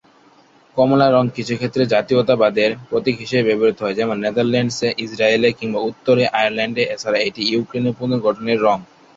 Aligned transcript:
কমলা 0.77 1.07
রঙ 1.09 1.25
কিছুক্ষেত্রে 1.37 1.83
জাতীয়তাবাদের 1.85 2.69
প্রতীক 2.89 3.15
হিসেবে 3.17 3.43
ব্যবহৃত 3.49 3.77
হয়, 3.81 3.97
যেমন 3.99 4.15
নেদারল্যান্ডসে, 4.19 4.89
ইসরাইলে 4.97 5.49
কিংবা 5.59 5.79
উত্তর 5.89 6.15
আয়ারল্যান্ডে, 6.33 6.83
এছাড়া 6.93 7.19
এটি 7.27 7.41
ইউক্রেনের 7.51 7.97
পুনর্গঠনের 7.99 8.59
রঙ। 8.61 8.79